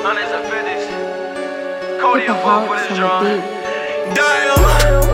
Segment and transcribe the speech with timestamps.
[0.00, 2.00] Hundreds and fifties.
[2.00, 3.24] Cody and Funk with his drum.
[4.14, 5.07] Damn.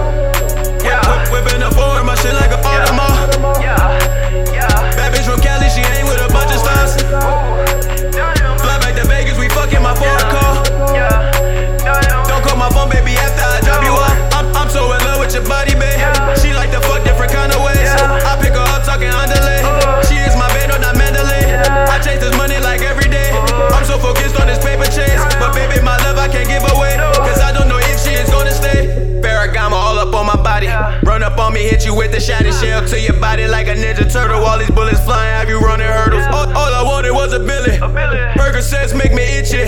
[31.94, 34.42] You with the shiny shell to your body like a ninja turtle.
[34.44, 36.24] All these bullets flying, have you running hurdles.
[36.26, 37.76] All, all I wanted was a billy.
[37.76, 38.18] A billy.
[38.34, 39.62] Percocets make me itchy.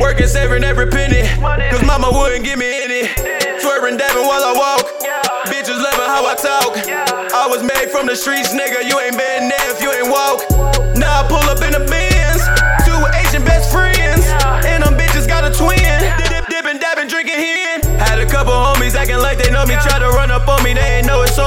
[0.00, 1.28] Working, saving every penny.
[1.70, 3.08] Cause mama wouldn't give me any.
[3.60, 4.84] Swerving, dabbing while I walk.
[5.48, 6.72] Bitches loving how I talk.
[7.32, 8.84] I was made from the streets, nigga.
[8.88, 10.44] You ain't been there if you ain't walk.
[10.96, 12.42] Now I pull up in the Benz.
[12.84, 14.26] Two Asian best friends.
[14.66, 15.78] And them bitches got a twin.
[16.28, 17.82] Dip, dipping, dabbing, drinking hen.
[17.98, 19.74] Had a couple homies acting like they know me.
[19.80, 20.01] Try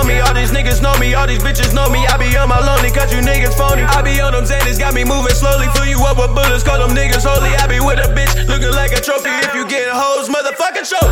[0.06, 0.22] me.
[0.22, 2.06] All these niggas know me, all these bitches know me.
[2.08, 3.84] I be on my lonely, cause you niggas phony.
[3.84, 5.67] I be on them Xannies, got me moving slowly.
[5.73, 7.52] Fill you up with bullets, call them niggas holy.
[7.58, 9.33] I be with a bitch, looking like a trophy.
[9.44, 11.06] If you get hoes, motherfucking show.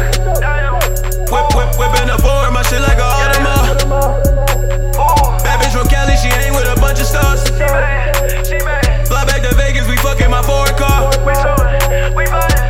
[1.33, 3.83] Whip, whip, whipping up foreign, my shit like a Audemars.
[5.44, 7.41] Bad bitch from Cali, she ain't with a bunch of stars.
[9.09, 11.09] Fly back to Vegas, we fucking my foreign car.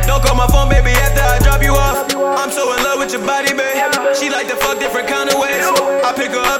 [0.08, 2.08] Don't call my phone, baby, after I drop you off.
[2.16, 3.76] I'm so in love with your body, babe.
[4.16, 5.43] She like to fuck different kind of ways.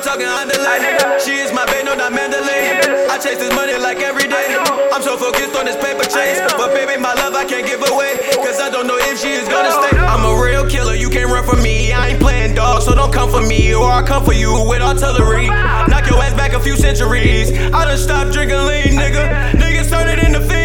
[0.04, 0.84] Talking underlay.
[1.18, 3.08] She is my babe, no, not Mandalay.
[3.08, 4.52] I chase this money like every day.
[4.92, 6.38] I'm so focused on this paper chase.
[6.60, 8.20] But baby, my love I can't give away.
[8.44, 9.96] Cause I don't know if she is gonna stay.
[9.96, 11.92] I'm a real killer, you can't run from me.
[11.92, 13.74] I ain't playing dog, so don't come for me.
[13.74, 15.48] Or I'll come for you with artillery.
[15.88, 17.50] Knock your ass back a few centuries.
[17.72, 19.52] I done stopped drinking lean, nigga.
[19.52, 20.63] Niggas turn it into fiends,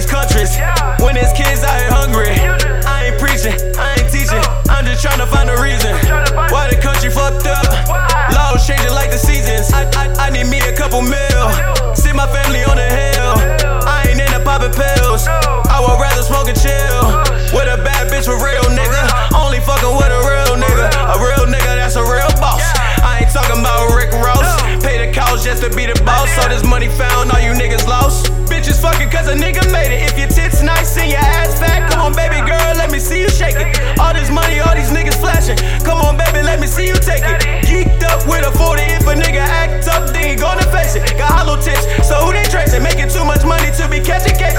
[0.00, 0.56] these countries.
[1.04, 2.32] When it's kids out here hungry.
[2.86, 4.40] I ain't preaching, I ain't teaching.
[4.68, 6.29] I'm just trying to find a reason.
[29.90, 30.02] It.
[30.06, 33.20] If your tits nice and your ass fat, come on, baby girl, let me see
[33.20, 33.68] you shake it.
[33.98, 35.58] All this money, all these niggas flashing.
[35.84, 37.38] Come on, baby, let me see you take it.
[37.66, 38.82] Geeked up with a 40.
[38.82, 41.18] If a nigga act up, then he gonna face it.
[41.18, 42.82] Got hollow tips, so who they tracing?
[42.82, 44.56] Making too much money to be catching cake.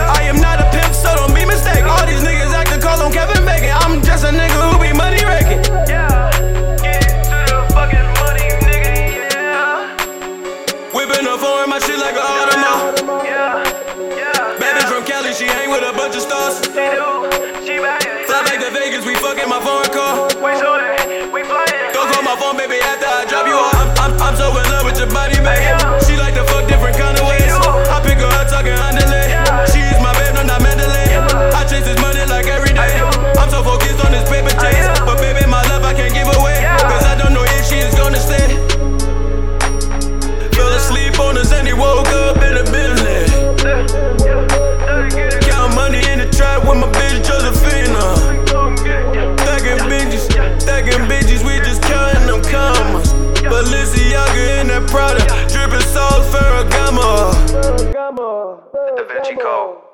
[59.08, 59.91] Da Vinci.